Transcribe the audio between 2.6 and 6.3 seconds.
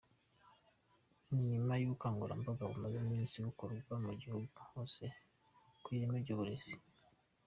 bumaze iminsi bukorwa mu gihugu hose ku ireme